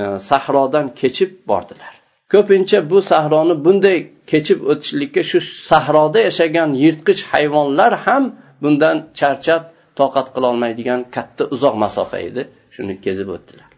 e, 0.00 0.02
sahrodan 0.28 0.86
kechib 1.00 1.30
bordilar. 1.50 1.94
Ko'pincha 2.32 2.78
bu 2.90 2.98
sahroni 3.10 3.54
bunday 3.64 3.98
kechib 4.30 4.58
o'tishlikka 4.72 5.22
shu 5.30 5.38
sahroda 5.70 6.18
yashagan 6.28 6.70
yirtqich 6.82 7.20
hayvonlar 7.32 7.92
ham 8.04 8.24
bundan 8.62 8.96
charchab 9.18 9.62
toqat 10.00 10.26
qilolmaydigan 10.34 11.00
katta 11.14 11.42
uzoq 11.54 11.74
masofa 11.84 12.18
edi. 12.28 12.42
Shuni 12.74 12.94
kezib 13.04 13.28
o'tdilar. 13.36 13.68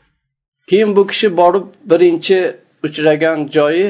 Keyin 0.71 0.91
bu 0.97 1.03
kishi 1.11 1.29
borib 1.41 1.67
birinchi 1.91 2.39
uchragan 2.87 3.39
joyi 3.57 3.89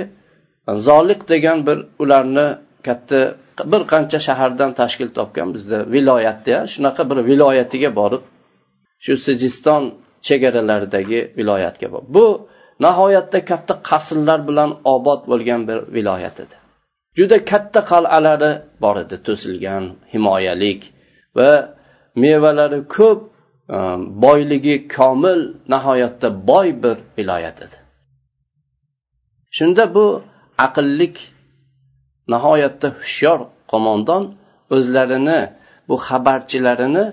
zoliq 0.89 1.21
degan 1.33 1.59
bir 1.67 1.79
ularni 2.03 2.49
katta 2.87 3.21
bir 3.73 3.83
qancha 3.93 4.19
shahardan 4.27 4.71
tashkil 4.81 5.09
topgan 5.19 5.49
bizda 5.57 5.79
viloyatda 5.95 6.57
shunaqa 6.73 7.03
bir 7.11 7.19
viloyatiga 7.31 7.91
borib 8.01 8.23
shu 9.05 9.13
sijiston 9.27 9.83
chegaralaridagi 10.27 11.21
viloyatga 11.39 11.87
borib. 11.95 12.09
Bu 12.17 12.27
nihoyatda 12.85 13.39
katta 13.51 13.75
qasrlar 13.91 14.41
bilan 14.49 14.71
obod 14.95 15.21
bo'lgan 15.31 15.61
bir 15.69 15.79
viloyat 15.97 16.37
edi. 16.45 16.57
Juda 17.19 17.37
katta 17.51 17.81
qal'alari 17.91 18.53
bor 18.83 18.97
edi. 19.05 19.17
To'silgan 19.27 19.85
himoyalik 20.13 20.81
va 21.39 21.51
mevalari 22.23 22.81
ko'p 22.97 23.21
e, 23.77 23.79
boyligi 24.25 24.77
komil 24.97 25.41
nihoyatda 25.73 26.29
boy 26.51 26.69
bir 26.83 26.97
viloyat 27.19 27.59
edi. 27.67 27.77
Shunda 29.57 29.85
bu 29.97 30.07
aqllik 30.67 31.17
nihoyatda 32.33 32.89
hushyor 33.01 33.41
qo'mondon 33.73 34.25
o'zlarini 34.77 35.41
bu 35.89 35.97
xabarchilarini 36.07 37.05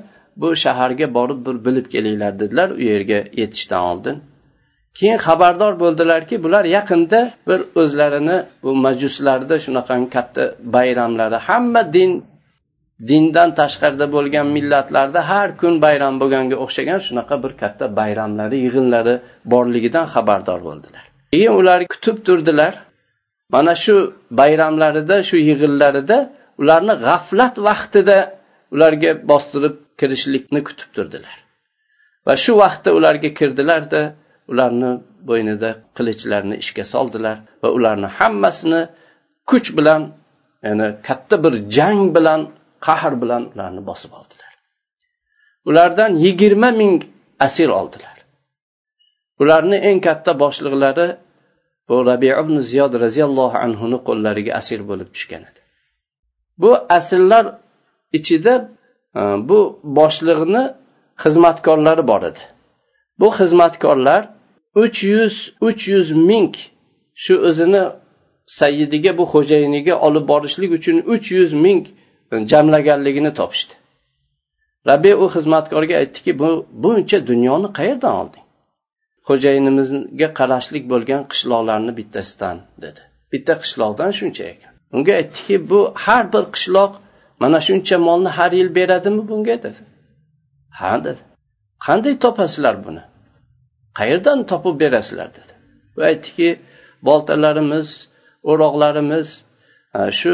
bu 0.42 0.48
shaharga 0.64 1.08
borib 1.18 1.40
bir 1.48 1.56
bilib 1.66 1.88
kelinglar 1.94 2.34
dedilar. 2.42 2.70
U 2.80 2.82
yerga 2.92 3.20
yetishdan 3.42 3.84
oldin 3.92 4.16
keyin 4.98 5.20
xabardor 5.26 5.74
bo'ldilarki 5.84 6.36
bular 6.46 6.64
yaqinda 6.78 7.20
bir 7.50 7.60
o'zlarini 7.82 8.38
bu 8.64 8.72
majuslarda 8.86 9.56
shunaqangi 9.66 10.10
katta 10.16 10.44
bayramlari 10.76 11.38
hamma 11.48 11.82
din 11.96 12.12
dindan 13.10 13.50
tashqarida 13.60 14.06
bo'lgan 14.16 14.48
millatlarda 14.56 15.20
har 15.32 15.50
kun 15.62 15.74
bayram 15.86 16.16
bo'lganga 16.22 16.56
o'xshagan 16.64 17.00
shunaqa 17.08 17.36
bir 17.44 17.54
katta 17.62 17.86
bayramlari 18.00 18.58
yig'inlari 18.66 19.16
borligidan 19.54 20.06
xabardor 20.14 20.60
bo'ldilar. 20.68 21.04
Keyin 21.34 21.54
ular 21.60 21.80
kutib 21.94 22.18
turdilar. 22.28 22.74
Mana 23.54 23.74
shu 23.84 23.96
bayramlarida 24.40 25.16
shu 25.30 25.38
yig'inlarida 25.50 26.18
ularni 26.62 26.96
g'aflat 27.06 27.56
vaqtida 27.68 28.18
ularga 28.74 29.12
bostirib 29.32 29.76
kirishlikni 30.00 30.60
kutib 30.68 30.90
turdilar. 30.96 31.36
Va 32.28 32.34
shu 32.44 32.52
vaqtda 32.64 32.90
ularga 32.98 33.30
kirdilarda 33.40 34.02
ularni 34.52 34.92
bo'ynida 35.30 35.70
qilichlarni 35.98 36.56
ishga 36.64 36.84
soldilar 36.94 37.38
va 37.62 37.70
ularni 37.78 38.08
hammasini 38.20 38.82
kuch 39.50 39.68
bilan 39.78 40.02
ya'ni 40.66 40.88
katta 41.08 41.36
bir 41.44 41.54
jang 41.76 42.02
bilan 42.16 42.42
qahr 42.88 43.14
bilan 43.22 43.44
ularni 43.54 43.82
bosib 43.90 44.12
oldilar. 44.20 44.52
Ulardan 45.70 46.12
yigirma 46.26 46.70
ming 46.82 46.98
asir 47.48 47.70
oldilar. 47.80 48.18
Ularni 49.42 49.78
eng 49.90 50.00
katta 50.08 50.32
boshliqlari 50.44 51.08
bu 51.88 51.96
rabi 52.10 52.30
ibn 52.42 52.56
ziyod 52.70 52.94
roziyallohu 53.04 53.58
anhuni 53.66 53.98
qo'llariga 54.08 54.52
asir 54.62 54.80
bo'lib 54.90 55.10
tushgan 55.16 55.44
edi. 55.50 55.60
Bu 56.62 56.72
asirlar 56.98 57.46
ichida 58.18 58.54
e, 59.20 59.22
bu 59.50 59.60
boshliqni 59.98 60.64
xizmatkorlari 61.24 62.04
bor 62.12 62.22
edi. 62.32 62.42
Bu 63.20 63.28
xizmatkorlar 63.38 64.22
uch 64.84 65.00
yuz 65.14 65.36
uch 65.68 65.84
yuz 65.94 66.10
ming 66.30 66.54
shu 67.24 67.34
o'zini 67.50 67.84
sayyidiga 68.60 69.12
bu 69.20 69.24
xo'jayiniga 69.34 69.96
olib 70.08 70.26
borishlik 70.32 70.72
uchun 70.78 70.98
uch 71.14 71.28
yuz 71.38 71.52
ming 71.66 71.84
jamlaganligini 72.52 73.32
topishdi. 73.40 73.74
Rabiy 74.90 75.16
u 75.24 75.26
xizmatkorga 75.36 75.96
aytdiki 76.02 76.32
bu 76.42 76.50
buncha 76.84 77.18
dunyoni 77.30 77.70
qayerdan 77.78 78.14
olding? 78.22 78.46
Xo'jayinimizga 79.28 80.30
qarashlik 80.40 80.84
bo'lgan 80.92 81.22
qishloqlarni 81.32 81.92
bittasidan 82.00 82.58
dedi. 82.84 83.02
Bitta 83.32 83.54
qishloqdan 83.64 84.12
shuncha 84.20 84.44
ekan. 84.54 84.74
Unga 84.96 85.14
aytdiki 85.22 85.56
bu 85.70 85.80
har 86.04 86.24
bir 86.34 86.44
qishloq 86.56 86.92
mana 87.42 87.60
shuncha 87.68 87.98
molni 88.08 88.30
har 88.38 88.52
yil 88.60 88.70
beradimi 88.78 89.24
bunga? 89.30 89.56
dedi. 89.66 89.82
Ha 90.80 90.94
dedi. 91.08 91.22
Qanday 91.86 92.16
topasizlar 92.26 92.76
buni? 92.86 93.04
Qayerdan 94.00 94.40
topib 94.52 94.76
berasizlar 94.84 95.30
dedi. 95.38 95.54
Va 95.98 96.04
aytdiki 96.12 96.50
boltalarimiz 97.08 97.88
o'roqlarimiz 98.52 99.28
shu 100.20 100.34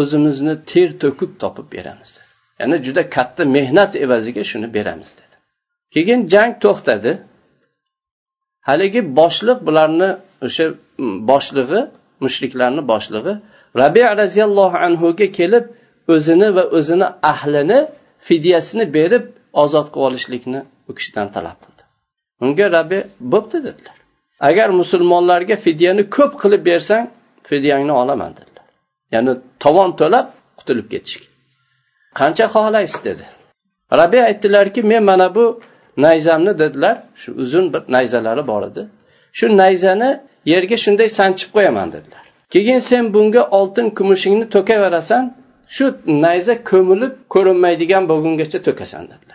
o'zimizni 0.00 0.54
ter 0.70 0.88
to'kib 1.02 1.30
topib 1.42 1.66
beramiz 1.76 2.10
dedi. 2.16 2.30
Ya'ni 2.60 2.76
juda 2.86 3.02
katta 3.16 3.42
mehnat 3.56 3.92
evaziga 4.04 4.42
shuni 4.50 4.68
beramiz 4.76 5.10
dedi. 5.20 5.36
Keyin 5.94 6.20
jang 6.32 6.52
to'xtadi. 6.64 7.12
Haligi 8.68 9.00
boshliq 9.20 9.58
bularni 9.66 10.10
o'sha 10.46 10.66
boshlig'i 11.30 11.80
mushriklarni 12.24 12.82
boshlig'i 12.92 13.32
rabi 13.82 14.02
roziyallohu 14.22 14.76
anhuga 14.86 15.26
kelib 15.38 15.64
o'zini 16.14 16.48
va 16.56 16.64
o'zini 16.78 17.08
ahlini 17.32 17.78
fidyasini 18.28 18.84
berib 18.98 19.24
ozod 19.62 19.86
qilib 19.92 20.04
olishlikni 20.06 20.60
u 20.88 20.94
kishidan 20.94 21.28
talab 21.36 21.58
qildi. 21.64 21.82
Unga 22.44 22.66
rabbi 22.76 22.98
bo'pti 23.32 23.58
dedilar. 23.66 23.96
Agar 24.48 24.68
musulmonlarga 24.80 25.56
fidyani 25.64 26.02
ko'p 26.16 26.32
qilib 26.42 26.62
bersang 26.70 27.04
fidyangni 27.50 27.92
olaman 28.02 28.32
dedilar. 28.38 28.66
Ya'ni 29.14 29.32
tovon 29.64 29.90
to'lab 30.00 30.26
qutulib 30.58 30.86
ketishga. 30.92 31.26
Qancha 32.18 32.46
xohlaysiz 32.54 33.00
dedi. 33.08 33.24
Rabi 34.00 34.18
aytdilarki 34.28 34.80
men 34.82 35.02
mana 35.10 35.34
bu 35.34 35.46
nayzamni 35.96 36.52
dedilar. 36.62 36.96
Shu 37.20 37.30
uzun 37.42 37.64
bir 37.72 37.82
nayzalari 37.88 38.46
bor 38.46 38.62
edi. 38.70 38.82
Shu 39.38 39.46
nayzani 39.62 40.10
yerga 40.52 40.76
shunday 40.84 41.08
sanchib 41.18 41.50
qo'yaman 41.56 41.88
dedilar. 41.96 42.24
Keyin 42.52 42.80
sen 42.90 43.04
bunga 43.14 43.42
oltin 43.58 43.86
kumushingni 43.98 44.46
to'kaverasan. 44.54 45.24
Shu 45.76 45.84
nayza 46.24 46.54
ko'milib 46.70 47.12
ko'rinmaydigan 47.34 48.04
bo'lgungacha 48.10 48.58
to'kasan 48.66 49.04
dedilar. 49.12 49.31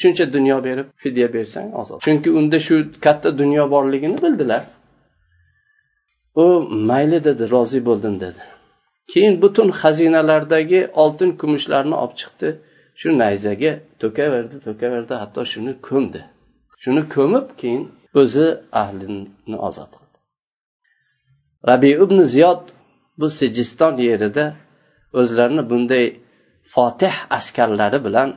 Shuncha 0.00 0.24
dunyo 0.36 0.56
berib 0.66 0.86
fidya 1.02 1.28
bersang 1.36 1.68
ozod. 1.80 1.98
Chunki 2.06 2.28
unda 2.38 2.58
shu 2.66 2.74
katta 3.04 3.28
dunyo 3.40 3.64
borligini 3.74 4.18
bildilar. 4.24 4.62
U 6.42 6.44
mayli 6.88 7.18
dedi 7.28 7.44
rozi 7.54 7.80
bo'ldim 7.88 8.14
dedi. 8.24 8.42
Keyin 9.12 9.34
butun 9.42 9.68
xazinalardagi 9.80 10.80
oltin 11.02 11.30
kumushlarni 11.40 11.94
olib 12.02 12.14
chiqdi. 12.20 12.48
Shu 13.00 13.08
nayzaga 13.22 13.72
to'kaverdi 14.02 14.56
to'kaverdi 14.66 15.14
hatto 15.22 15.40
shuni 15.52 15.72
ko'mdi. 15.88 16.20
Shuni 16.82 17.02
ko'mib 17.14 17.46
keyin 17.60 17.82
o'zi 18.20 18.46
ahlini 18.82 19.56
ozod 19.68 19.90
qildi. 19.96 20.18
Rabi 21.70 21.90
ibn 22.04 22.18
ziyod 22.34 22.62
bu 23.18 23.26
sijiston 23.38 23.94
yerida 24.08 24.44
o'zlarini 25.20 25.62
bunday 25.70 26.04
fotih 26.74 27.14
askarlari 27.38 27.98
bilan 28.06 28.28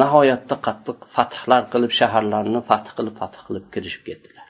nihoyatda 0.00 0.56
qattiq 0.66 0.98
fathlar 1.14 1.62
qilib 1.72 1.92
shaharlarni 1.98 2.60
fath 2.70 2.88
qilib 2.96 3.14
fath 3.20 3.36
qilib 3.46 3.64
kirishib 3.74 4.02
ketdilar. 4.08 4.48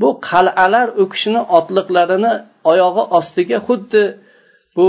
Bu 0.00 0.08
qal'alar 0.30 0.88
u 1.02 1.04
kishini 1.12 1.42
otliqlarini 1.58 2.32
oyog'i 2.70 3.04
ostiga 3.18 3.58
xuddi 3.66 4.02
bu 4.76 4.86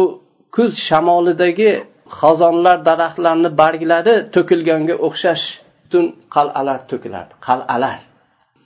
kuz 0.56 0.72
shamolidagi 0.88 1.72
xazonlar 2.20 2.78
daraxtlarni 2.90 3.50
barglari 3.62 4.16
to'kilganga 4.36 4.96
o'xshash 5.08 5.46
butun 5.84 6.06
qal'alar 6.36 6.80
to'kilardi. 6.92 7.34
Qal'alar. 7.48 8.00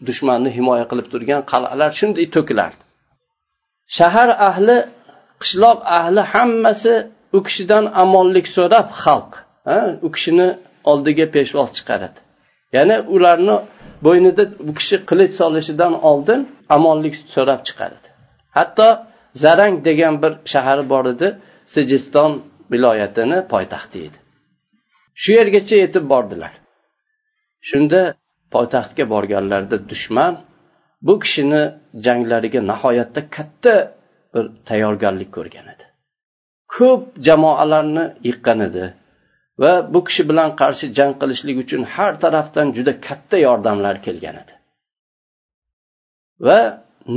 Dushmanni 0.07 0.50
himoya 0.57 0.86
qilib 0.91 1.07
turgan 1.13 1.41
qal'alar 1.51 1.89
shunday 2.00 2.25
to'kilardi. 2.36 2.83
Shahar 3.98 4.29
ahli 4.50 4.77
qishloq 5.41 5.79
ahli 6.00 6.21
hammasi 6.33 6.93
u 7.38 7.39
kishidan 7.48 7.86
amonlik 8.03 8.48
so'rab 8.57 8.88
xalq 9.03 9.31
u 10.05 10.07
kishini 10.15 10.48
oldiga 10.89 11.25
peshvoz 11.36 11.69
chiqaradi. 11.77 12.19
Ya'ni 12.75 12.96
ularni 13.15 13.55
bo'ynida 14.05 14.43
bu 14.67 14.72
kishi 14.79 14.96
qilich 15.10 15.34
solishidan 15.41 15.93
oldin 16.10 16.39
amonlik 16.75 17.15
so'rab 17.36 17.62
chiqaradi. 17.67 18.08
Hatto 18.58 18.88
zarang 19.43 19.75
degan 19.88 20.15
bir 20.24 20.34
shahar 20.51 20.79
bor 20.91 21.05
edi 21.13 21.27
sijiston 21.74 22.31
viloyatini 22.72 23.38
poytaxti 23.53 23.98
edi. 24.08 24.17
Shu 25.22 25.29
yergacha 25.39 25.75
yetib 25.84 26.05
bordilar. 26.13 26.53
Shunda 27.69 28.01
poytaxtga 28.53 29.03
borganlarida 29.13 29.77
dushman 29.91 30.34
bu 31.08 31.13
kishini 31.24 31.63
janglariga 32.05 32.62
nihoyatda 32.72 33.22
katta 33.36 33.75
bir 34.34 34.46
tayyorgarlik 34.69 35.29
ko'rgan 35.38 35.67
edi. 35.74 35.86
Ko'p 36.75 37.01
jamoalarni 37.27 38.05
yiqqan 38.27 38.60
edi. 38.67 38.84
Va 39.62 39.74
bu 39.94 40.00
kishi 40.08 40.24
bilan 40.30 40.50
qarshi 40.62 40.86
jang 40.98 41.13
qilishlik 41.22 41.58
uchun 41.63 41.82
har 41.96 42.13
tarafdan 42.24 42.68
juda 42.78 42.94
katta 43.08 43.38
yordamlar 43.48 43.96
kelgan 44.06 44.36
edi. 44.44 44.54
Va 46.48 46.60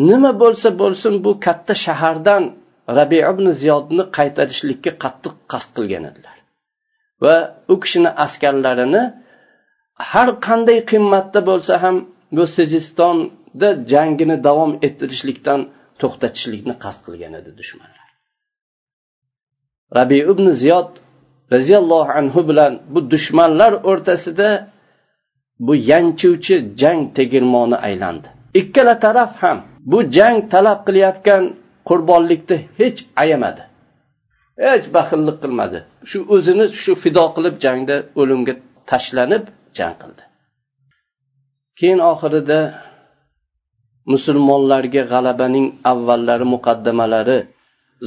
nima 0.09 0.33
bo'lsa 0.43 0.69
bo'lsin 0.83 1.15
bu 1.25 1.33
katta 1.47 1.75
shahardan 1.85 2.43
rabi 2.99 3.19
ibn 3.31 3.47
ziyodni 3.61 4.05
qaytarishlikka 4.17 4.93
qattiq 5.05 5.35
qasd 5.53 5.71
qilgan 5.77 6.05
edilar. 6.11 6.37
Va 7.25 7.37
u 7.73 7.75
kishini 7.83 8.11
askarlarini 8.25 9.03
har 10.11 10.29
qanday 10.47 10.79
qiymatda 10.91 11.41
bo'lsa 11.51 11.75
ham 11.85 11.97
bu 12.37 12.45
sijistonda 12.57 13.69
jangini 13.93 14.37
davom 14.47 14.73
ettirishlikdan 14.87 15.61
to'xtatishlikni 16.01 16.75
qasd 16.85 17.01
qilgan 17.07 17.33
edi 17.41 17.51
dushmanlar. 17.61 18.09
Rabi 19.99 20.19
ibn 20.33 20.47
ziyod 20.63 20.91
roziyallohu 21.54 22.11
anhu 22.21 22.40
bilan 22.49 22.73
bu 22.92 23.00
dushmanlar 23.12 23.73
o'rtasida 23.90 24.49
bu 25.66 25.73
yanchuvchi 25.90 26.54
jang 26.80 27.00
tegirmoni 27.16 27.76
aylandi. 27.88 28.28
Ikkala 28.61 28.94
taraf 29.04 29.32
ham 29.42 29.59
bu 29.90 29.99
jang 30.16 30.37
talab 30.52 30.78
qilayotgan 30.87 31.42
qurbonlikni 31.88 32.56
hech 32.78 32.99
ayamadi. 33.23 33.62
Hech 34.64 34.87
baxillik 34.97 35.37
qilmadi. 35.42 35.78
Shu 36.11 36.18
o'zini 36.35 36.66
shu 36.82 36.92
fido 37.02 37.25
qilib 37.37 37.54
jangda 37.64 37.97
o'limga 38.21 38.54
tashlanib 38.90 39.44
jang 39.78 39.94
qildi. 40.02 40.23
Keyin 41.78 42.00
oxirida 42.12 42.59
musulmonlarga 44.12 45.02
g'alabaning 45.12 45.66
avvallari 45.92 46.47
muqaddamalari 46.54 47.38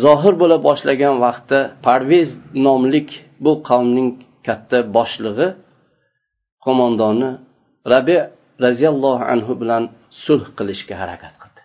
zohir 0.04 0.34
bo'la 0.42 0.58
boshlagan 0.68 1.16
vaqtda 1.26 1.60
parvez 1.86 2.30
nomlik 2.66 3.10
bu 3.46 3.52
qavmning 3.70 4.10
katta 4.48 4.78
boshlig'i 4.98 5.48
qo'mondoni 6.66 7.30
rabi 7.94 8.18
roziyallohu 8.66 9.24
anhu 9.34 9.54
bilan 9.62 9.84
sulh 10.24 10.46
qilishga 10.58 10.96
harakat 11.02 11.34
qildi. 11.42 11.62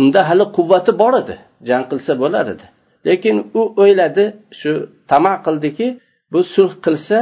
Unda 0.00 0.20
hali 0.28 0.44
quvvati 0.56 0.92
bor 1.02 1.14
edi 1.22 1.36
jang 1.68 1.84
qilsa 1.90 2.12
bo'lar 2.22 2.46
edi. 2.54 2.66
Lekin 3.08 3.36
u 3.60 3.62
o'yladi 3.82 4.24
shu 4.60 4.72
tama 5.10 5.34
qildiki 5.46 5.86
bu 6.32 6.40
sulh 6.54 6.74
qilsa 6.84 7.18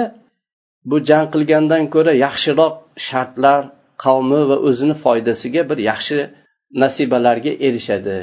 bu 0.90 0.97
jang 1.09 1.26
qilgandan 1.35 1.85
ko'ra 1.94 2.12
yaxshiroq 2.27 2.74
shartlar 3.07 3.61
qavmi 4.05 4.40
va 4.51 4.57
o'zini 4.68 4.96
foydasiga 5.05 5.62
bir 5.70 5.79
yaxshi 5.90 6.18
nasibalarga 6.83 7.53
erishadi. 7.66 8.18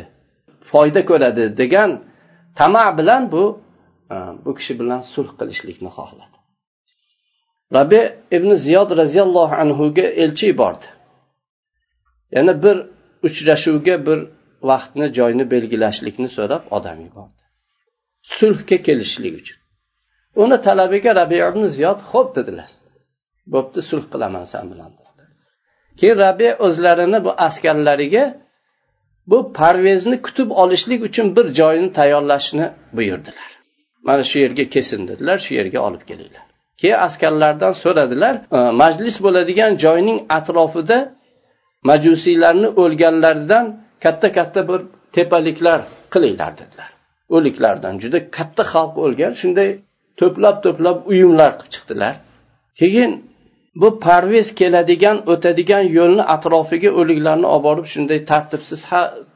Foyda 0.71 1.01
ko'radi 1.10 1.43
degan 1.62 1.89
tama 2.60 2.86
bilan 2.97 3.23
bu 3.34 3.43
e, 4.13 4.15
bu 4.45 4.51
kishi 4.58 4.73
bilan 4.80 5.01
sulh 5.13 5.32
qilishlikni 5.39 5.89
xohladi. 5.97 6.38
Rabi 7.78 8.01
ibn 8.38 8.49
ziyod 8.65 8.89
roziyallohu 9.01 9.56
anhuga 9.63 10.06
elchi 10.23 10.45
yubordi 10.51 10.88
yana 12.36 12.54
bir 12.63 12.78
uchrashuvga 13.28 13.95
bir 14.08 14.19
vaqtni 14.69 15.06
joyni 15.17 15.45
belgilashlikni 15.54 16.30
so'rab 16.38 16.63
odam 16.78 16.97
yubordi. 17.08 17.41
Sulhga 18.38 18.78
kelishlik 18.88 19.34
uchun. 19.41 19.60
Uni 20.43 20.58
talabiga 20.67 21.12
rabi 21.21 21.38
ibn 21.49 21.63
ziyod 21.75 21.99
xo'p 22.12 22.30
dedilar. 22.38 22.69
Bo'pti 23.54 23.80
sulh 23.89 24.06
qilaman 24.13 24.45
san 24.54 24.65
bilan. 24.71 24.91
Keyin 25.99 26.17
rabi 26.25 26.47
o'zlarini 26.65 27.19
bu 27.25 27.32
askarlariga 27.47 28.23
bu 29.30 29.38
parvezni 29.60 30.18
kutib 30.26 30.50
olishlik 30.62 31.00
uchun 31.08 31.36
bir 31.36 31.46
joyni 31.60 31.90
tayyorlashni 31.98 32.66
buyurdilar. 32.98 33.50
Mana 34.08 34.24
shu 34.30 34.40
yerga 34.40 34.66
kesin 34.76 35.02
dedilar 35.08 35.38
shu 35.46 35.52
yerga 35.60 35.80
olib 35.88 36.04
kelinglar 36.10 36.46
keyin 36.82 36.98
askarlardan 37.08 37.74
so'radilar 37.84 38.36
majlis 38.82 39.16
bo'ladigan 39.26 39.72
joyning 39.86 40.20
atrofida 40.38 40.98
majusiylarni 41.90 42.70
o'lganlaridan 42.84 43.66
katta 44.04 44.28
katta 44.38 44.62
bir 44.70 44.80
tepaliklar 45.16 45.80
qilinglar 46.14 46.52
dedilar. 46.62 46.90
O'liklardan 47.36 47.94
juda 48.04 48.20
katta 48.38 48.64
xalq 48.74 48.94
o'lgan 49.06 49.34
shunday 49.42 49.70
to'plab 50.20 50.58
to'plab 50.66 50.98
uyumlar 51.12 51.52
qilib 51.60 51.72
chiqdilar. 51.76 52.14
Keyin 52.80 53.12
bu 53.76 54.00
parvez 54.00 54.48
keladigan 54.60 55.18
o'tadigan 55.32 55.86
yo'lni 55.98 56.24
atrofiga 56.36 56.90
o'liklarni 57.00 57.48
olib 57.54 57.64
borib 57.68 57.88
shunday 57.94 58.20
tartibsiz 58.32 58.82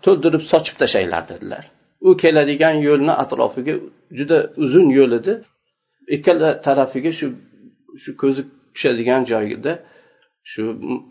to'ldirib 0.05 0.43
sochib 0.51 0.75
tashlanglar 0.81 1.23
dedilar. 1.31 1.63
U 2.07 2.09
keladigan 2.23 2.75
yo'lni 2.87 3.13
atrofiga 3.23 3.73
juda 4.17 4.37
uzun 4.63 4.87
yo'l 4.97 5.11
edi. 5.19 5.33
Ikkala 6.15 6.49
tarafiga 6.65 7.11
shu 7.19 7.27
shu 8.03 8.11
ko'zi 8.21 8.41
tushadigan 8.73 9.21
joyida 9.31 9.73
shu 10.51 10.63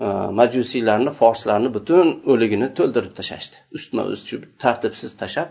e, 0.06 0.08
majusiylarni 0.40 1.10
forslarni 1.20 1.68
butun 1.76 2.06
o'ligini 2.32 2.68
to'ldirib 2.78 3.12
tashlashdi. 3.18 3.56
Ustma 3.76 4.02
ust 4.12 4.24
shu 4.30 4.36
tartibsiz 4.62 5.10
tashlab 5.22 5.48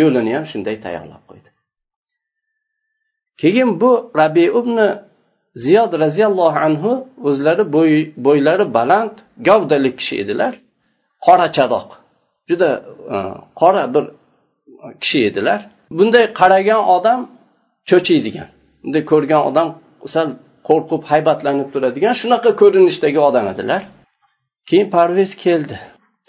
yo'lini 0.00 0.30
ham 0.36 0.44
shunday 0.52 0.76
tayyorlab 0.84 1.22
qo'ydi. 1.30 1.48
Keyin 3.40 3.70
bu 3.80 3.90
rabi 4.20 4.44
ibn 4.60 4.76
ziyod 5.62 5.92
roziyallohu 6.04 6.58
anhu 6.68 6.92
o'zlari 7.28 7.64
bo'ylari 8.26 8.64
baland 8.78 9.14
gavdali 9.48 9.90
kishi 9.98 10.14
edilar. 10.22 10.52
Qora 11.26 11.46
chadoq. 11.56 11.88
Juda 12.48 12.70
e, 13.14 13.16
qora 13.60 13.82
bir 13.94 14.04
kishi 15.02 15.20
edilar. 15.30 15.60
Bunday 15.98 16.24
qaragan 16.40 16.82
odam 16.96 17.20
cho'chiydigan. 17.90 18.48
Bunday 18.82 19.02
ko'rgan 19.12 19.42
odam 19.50 19.68
sal 20.14 20.28
qo'rqib 20.68 21.02
haybatlanib 21.10 21.68
turadigan 21.74 22.14
shunaqa 22.20 22.50
ko'rinishdagi 22.60 23.20
odam 23.28 23.46
edilar. 23.52 23.82
Keyin 24.68 24.88
parvez 24.96 25.30
keldi. 25.44 25.76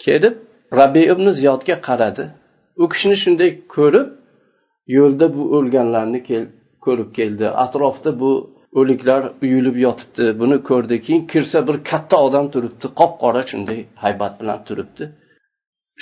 Kelib 0.04 0.34
rabi 0.78 1.02
ibn 1.12 1.26
ziyodga 1.38 1.76
qaradi. 1.88 2.24
U 2.82 2.84
kishini 2.92 3.16
shunday 3.22 3.50
ko'rib 3.76 4.08
yo'lda 4.96 5.26
bu 5.36 5.42
o'lganlarni 5.56 6.20
ko'rib 6.84 7.10
keldi. 7.18 7.46
Atrofda 7.64 8.10
bu 8.20 8.32
o'liklar 8.78 9.22
uyulib 9.44 9.76
yotibdi. 9.86 10.24
Buni 10.40 10.56
ko'rdi. 10.68 10.94
Keyin 11.06 11.22
kirsa 11.32 11.58
bir 11.68 11.76
katta 11.90 12.16
odam 12.26 12.46
turibdi. 12.54 12.86
Qop 13.00 13.12
qora 13.22 13.42
shunday 13.50 13.80
haybat 14.04 14.34
bilan 14.40 14.58
turibdi. 14.68 15.04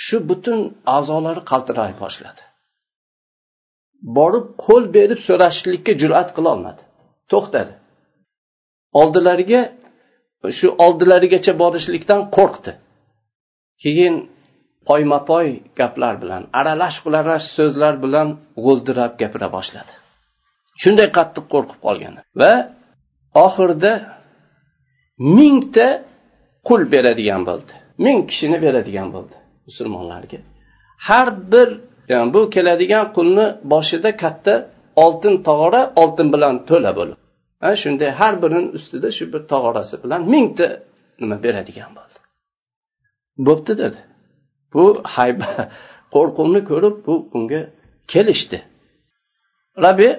Shu 0.05 0.17
butun 0.29 0.59
a'zolari 0.97 1.41
qaltiray 1.51 1.91
boshladi. 2.03 2.41
Borib 4.17 4.47
qo'l 4.65 4.83
berib 4.97 5.19
so'rashlikka 5.27 5.91
jur'at 6.01 6.29
qilolmadi 6.37 6.81
to'xtadi. 7.31 7.73
Oldilariga 9.01 9.61
shu 10.57 10.67
oldilarigacha 10.85 11.53
borishlikdan 11.61 12.21
qo'rqdi. 12.37 12.71
Keyin 13.83 14.15
poyma 14.89 15.19
poy 15.29 15.47
gaplar 15.79 16.15
bilan 16.23 16.43
aralash 16.59 16.97
qularash 17.05 17.45
so'zlar 17.57 17.93
bilan 18.03 18.27
g'o'ldirab 18.65 19.13
gapira 19.21 19.47
boshladi. 19.57 19.93
Shunday 20.81 21.07
qattiq 21.17 21.45
qo'rqib 21.53 21.79
qolgan 21.85 22.13
va 22.41 22.51
oxirida 23.45 23.93
mingta 25.37 25.87
qul 26.67 26.81
beradigan 26.93 27.41
bo'ldi. 27.49 27.73
Ming 28.05 28.19
kishini 28.29 28.57
beradigan 28.65 29.07
bo'ldi 29.15 29.35
musulmonlarga. 29.67 30.39
Har 31.07 31.27
bir 31.51 31.69
yani 32.11 32.27
bu 32.35 32.41
keladigan 32.55 33.05
qulni 33.17 33.45
boshida 33.73 34.09
katta 34.23 34.53
oltin 35.03 35.35
tog'ora 35.47 35.81
oltin 36.01 36.27
bilan 36.33 36.53
to'la 36.69 36.91
bo'lib. 36.99 37.17
Shunday 37.81 38.09
har 38.19 38.33
birini 38.43 38.69
ustida 38.77 39.09
shu 39.17 39.23
bir 39.33 39.41
tog'orasi 39.51 39.95
bilan 40.03 40.21
mingta 40.33 40.67
nima 41.21 41.37
beradigan 41.45 41.91
bo'ldi. 41.97 42.17
Bo'pti 43.47 43.73
dedi. 43.83 43.99
Bu 44.73 44.83
hayba 45.15 45.49
qo'rquvni 46.15 46.61
ko'rib 46.71 46.95
bu 47.07 47.13
bunga 47.31 47.61
kelishdi. 48.11 48.57
Rabi 49.85 50.09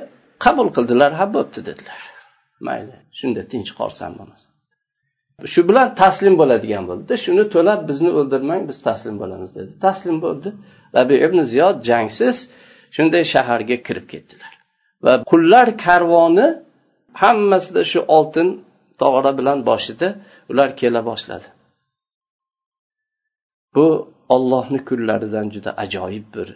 qabul 0.44 0.68
qildilar 0.76 1.10
ha 1.20 1.26
bo'pti 1.36 1.60
dedilar. 1.68 2.00
Mayli 2.66 2.96
shunda 3.18 3.42
tinch 3.52 3.70
qolsam 3.80 4.12
bo'lmasa. 4.18 4.48
Shu 5.52 5.60
bilan 5.68 5.88
taslim 6.02 6.34
bo'ladigan 6.40 6.84
bo'ldi. 6.90 7.12
Shuni 7.24 7.44
to'lab 7.54 7.80
bizni 7.90 8.10
o'ldirmang 8.18 8.62
biz 8.70 8.78
taslim 8.88 9.16
bo'lamiz 9.22 9.50
dedi. 9.58 9.72
Taslim 9.86 10.16
bo'ldi. 10.24 10.48
Rabi 10.96 11.16
ibn 11.26 11.38
ziyod 11.52 11.76
jangsiz 11.88 12.36
shunday 12.96 13.24
shaharga 13.34 13.76
kirib 13.86 14.06
ketdilar. 14.12 14.52
Va 15.04 15.12
qullar 15.30 15.66
karvoni 15.84 16.46
hammasida 17.22 17.82
shu 17.92 18.00
oltin 18.16 18.48
tog'ora 19.00 19.32
bilan 19.38 19.58
boshida 19.68 20.08
ular 20.50 20.68
kela 20.80 21.00
boshladi. 21.10 21.48
Bu 23.74 23.86
ollohni 24.34 24.80
kunlaridan 24.88 25.46
juda 25.54 25.70
ajoyib 25.84 26.26
bir 26.34 26.48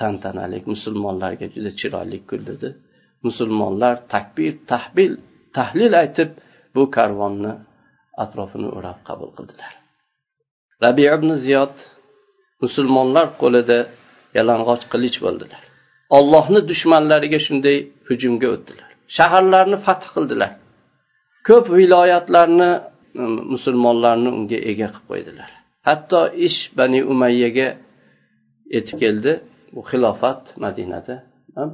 tantanali 0.00 0.58
musulmonlarga 0.72 1.46
juda 1.54 1.70
chiroyli 1.80 2.18
kun 2.28 2.42
musulmonlar 3.26 3.94
takbir 4.14 4.52
tahbil 4.72 5.12
tahlil 5.56 5.92
aytib 6.02 6.30
bu 6.74 6.82
karvonni 6.96 7.52
atrofini 8.24 8.68
o'rab 8.76 8.98
qabul 9.08 9.30
qildilar. 9.36 9.72
Rabi 10.84 11.04
ibn 11.16 11.28
ziyod 11.44 11.74
musulmonlar 12.64 13.26
qo'lida 13.42 13.78
yalang'och 14.36 14.84
qilich 14.92 15.16
bo'ldilar. 15.24 15.62
Ollohni 16.18 16.60
dushmanlariga 16.70 17.38
shunday 17.46 17.76
hujumga 18.08 18.48
o'tdilar. 18.54 18.90
Shaharlarni 19.16 19.78
fath 19.86 20.06
qildilar. 20.14 20.52
Ko'p 21.48 21.66
viloyatlarni 21.78 22.70
musulmonlarni 23.52 24.30
unga 24.38 24.58
ega 24.70 24.88
qilib 24.92 25.06
qo'ydilar. 25.10 25.50
Hatto 25.88 26.20
ish 26.46 26.58
bani 26.78 27.00
umayyaga 27.12 27.68
yetib 28.74 28.96
keldi. 29.04 29.32
U 29.78 29.80
xilofat 29.88 30.42
madinada 30.64 31.14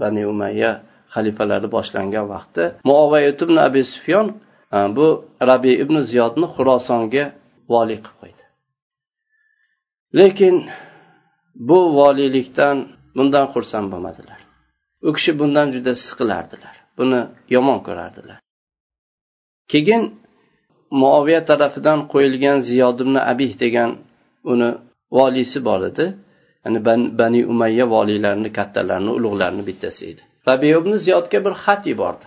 bani 0.01 0.23
umayya 0.33 0.71
xalifalari 1.15 1.69
boshlangan 1.77 2.27
vaqtda 2.35 2.65
muovayat 2.89 3.39
ibn 3.45 3.57
abi 3.69 3.83
sufyon 3.93 4.27
bu 4.97 5.07
rabi 5.51 5.73
ibn 5.83 5.97
ziyodni 6.11 6.47
xurosonga 6.55 7.25
voliy 7.73 7.99
qilib 8.05 8.17
qo'ydi. 8.21 8.45
Lekin 10.19 10.57
bu 11.69 11.79
voliylikdan 11.99 12.77
bundan 13.17 13.47
xursand 13.53 13.87
bo'lmadilar. 13.93 14.41
U 15.07 15.09
kishi 15.17 15.33
bundan 15.41 15.69
juda 15.75 15.93
siqilardilar. 16.07 16.75
Buni 16.99 17.21
yomon 17.55 17.79
ko'rardilar. 17.87 18.39
Keyin 19.71 20.03
muoviya 21.01 21.41
tarafidan 21.51 21.99
qo'yilgan 22.13 22.59
ziyod 22.69 22.97
ibn 23.05 23.17
abih 23.33 23.53
degan 23.63 23.91
uni 24.53 24.71
voliysi 25.17 25.59
bor 25.69 25.81
edi. 25.91 26.07
Ya'ni 26.65 26.79
bani 27.21 27.41
umayya 27.53 27.87
voliylarini 27.95 28.51
kattalarini 28.59 29.11
ulug'larini 29.19 29.63
bittasi 29.69 30.03
edi. 30.11 30.23
Rabi 30.49 30.69
ibn 30.79 30.93
ziyodga 31.05 31.39
bir 31.45 31.55
xat 31.65 31.83
yubordi. 31.93 32.27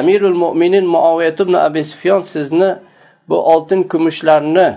Amirul 0.00 0.36
mo'minin 0.44 0.86
muoviyat 0.94 1.38
ibn 1.44 1.54
abi 1.66 1.82
sufyon 1.92 2.22
sizni 2.34 2.70
bu 3.28 3.36
oltin 3.52 3.82
kumushlarni 3.92 4.68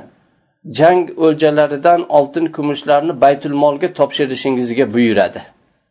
jang 0.79 1.05
o'ljalaridan 1.25 2.01
oltin 2.17 2.45
kumushlarni 2.55 3.13
baytul 3.23 3.55
molga 3.63 3.87
topshirishingizga 3.99 4.85
buyuradi. 4.95 5.41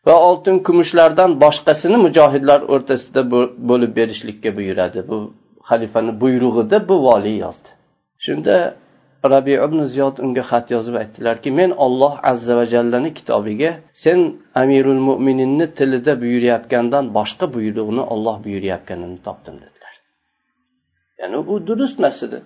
Va 0.07 0.15
oltin 0.29 0.57
kumushlardan 0.67 1.31
boshqasini 1.45 1.99
mujohidlar 2.07 2.61
o'rtasida 2.75 3.21
bo'lib 3.71 3.93
berishlikka 3.99 4.51
buyuradi. 4.59 4.99
Bu 5.11 5.17
xalifani 5.69 6.13
buyrug'ida 6.23 6.77
bu 6.89 6.95
voliy 7.07 7.37
yozdi. 7.45 7.71
Shunda 8.25 8.55
rabi 9.35 9.55
ibn 9.67 9.79
ziyod 9.95 10.17
unga 10.25 10.43
xat 10.51 10.67
yozib 10.75 10.95
aytdilarki 11.03 11.51
men 11.61 11.71
olloh 11.87 12.15
azza 12.33 12.53
va 12.59 12.65
jallani 12.75 13.11
kitobiga 13.19 13.71
sen 14.05 14.19
amirul 14.63 15.01
mo'mininni 15.09 15.67
tilida 15.79 16.13
buyurayotgandan 16.23 17.05
boshqa 17.19 17.47
buyruqni 17.57 18.03
olloh 18.15 18.37
buyurayotganini 18.45 19.19
topdim 19.27 19.57
dedilar. 19.65 19.95
Ya'ni 21.21 21.39
bu 21.49 21.55
durust 21.69 21.97
emas 22.01 22.19
edi 22.27 22.39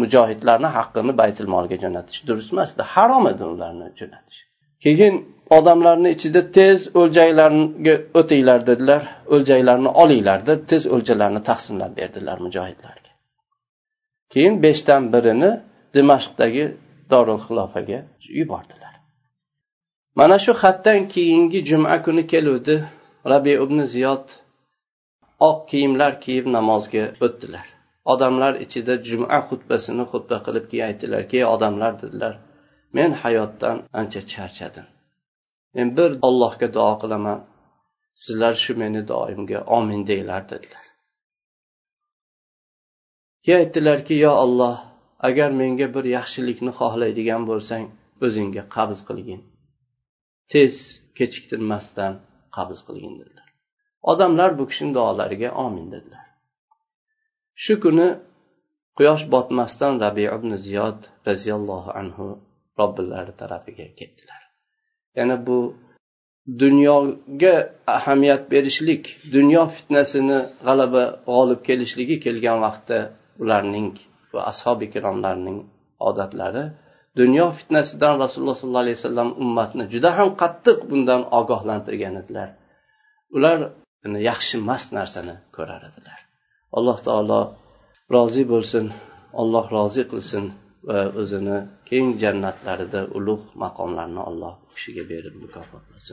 mujohidlarni 0.00 0.68
haqqini 0.76 1.12
baytul 1.20 1.48
molga 1.54 1.76
jo'natish 1.84 2.20
durust 2.28 2.50
emas 2.54 2.70
edi 2.74 2.84
harom 2.94 3.24
edi 3.32 3.44
ularni 3.54 3.86
jo'natish. 4.00 4.40
Keyin 4.84 5.14
odamlarni 5.58 6.08
ichida 6.16 6.40
tez 6.58 6.78
o'ljaylarga 7.00 7.94
o'tinglar 8.20 8.60
dedilar. 8.70 9.02
O'ljaylarni 9.34 9.90
olinglar 10.02 10.40
deb 10.50 10.60
tez 10.70 10.82
o'ljalarni 10.94 11.40
taqsimlab 11.50 11.92
berdilar 12.00 12.38
mujohidlarga 12.46 13.03
keyin 14.34 14.56
beshdan 14.64 15.02
birini 15.14 15.50
dimashqdagi 15.94 16.64
dorul 17.12 17.40
xilofaga 17.46 17.98
yubordilar. 18.38 18.94
Mana 20.18 20.36
shu 20.44 20.52
xatdan 20.62 21.00
keyingi 21.14 21.58
juma 21.70 21.96
kuni 22.04 22.22
keluvdi. 22.32 22.76
Rabi 23.32 23.52
ibn 23.64 23.78
ziyod 23.92 24.26
oq 25.48 25.58
kiyimlar 25.70 26.12
kiyib 26.24 26.46
namozga 26.56 27.04
o'tdilar. 27.24 27.66
Odamlar 28.12 28.52
ichida 28.64 28.94
juma 29.08 29.38
xutbasini 29.48 30.04
xutba 30.12 30.36
qilib 30.46 30.64
keyin 30.70 30.86
aytdilarki 30.90 31.38
odamlar 31.54 31.92
dedilar 32.02 32.34
men 32.96 33.10
hayotdan 33.22 33.76
ancha 34.00 34.20
charchadim. 34.32 34.86
Men 35.74 35.88
bir 35.96 36.10
ollohga 36.28 36.68
duo 36.76 36.92
qilaman. 37.02 37.38
Sizlar 38.24 38.54
shu 38.64 38.72
meni 38.82 39.02
doimga 39.12 39.58
omin 39.76 40.00
denglar 40.10 40.42
dedilar. 40.52 40.83
Keyin 43.44 43.58
aytdilarki 43.62 44.14
yo 44.26 44.32
olloh 44.44 44.76
agar 45.28 45.50
menga 45.60 45.86
bir 45.94 46.04
yaxshilikni 46.16 46.72
xohlaydigan 46.80 47.42
bo'lsang 47.50 47.84
o'zingga 48.24 48.62
qabz 48.76 48.98
qilgin. 49.08 49.40
Tez 50.52 50.74
kechiktirmasdan 51.18 52.12
qabz 52.56 52.78
qilgin 52.86 53.14
dedilar. 53.20 53.48
Odamlar 54.10 54.50
bu 54.58 54.64
kishini 54.70 54.92
duolariga 54.98 55.50
omin 55.64 55.86
dedilar. 55.94 56.26
Shu 57.62 57.74
kuni 57.84 58.08
quyosh 58.98 59.24
botmasdan 59.32 59.94
rabi 60.04 60.24
ibn 60.36 60.50
ziyod 60.64 61.00
roziyallohu 61.28 61.90
anhu 62.00 62.26
robbilari 62.78 63.32
tarafiga 63.40 63.86
ketdilar. 63.98 64.42
Yana 65.18 65.36
bu 65.46 65.58
dunyoga 66.62 67.54
ahamiyat 67.96 68.42
berishlik 68.52 69.04
dunyo 69.36 69.62
fitnasini 69.74 70.38
g'alaba 70.66 71.04
g'olib 71.28 71.60
kelishligi 71.68 72.16
kelgan 72.24 72.58
vaqtda 72.66 72.98
ularning 73.42 73.90
va 74.34 74.40
ashobi 74.50 74.84
ikromlarning 74.90 75.58
odatlari. 76.08 76.64
Dunyo 77.20 77.46
fitnasidan 77.58 78.14
rasululloh 78.24 78.56
sollallohu 78.60 78.84
alayhi 78.86 78.98
vasallam 79.00 79.30
ummatni 79.44 79.84
juda 79.92 80.10
ham 80.18 80.28
qattiq 80.42 80.78
bundan 80.90 81.22
ogohlantirgan 81.40 82.14
edilar. 82.22 82.48
Ular 83.36 83.58
yaxshi 84.30 84.54
emas 84.62 84.84
narsani 84.96 85.34
ko'rar 85.56 85.82
edilar. 85.90 86.18
Alloh 86.76 86.98
taolo 87.06 87.40
rozi 88.14 88.44
bo'lsin 88.52 88.84
alloh 89.42 89.64
rozi 89.76 90.02
qilsin 90.12 90.44
va 90.88 90.98
o'zini 91.20 91.58
keng 91.88 92.06
jannatlarida 92.22 93.00
ulug' 93.18 93.46
maqomlarni 93.62 94.22
alloh 94.30 94.54
kishiga 94.74 95.04
berib 95.12 95.34
mukofotlasin. 95.44 96.12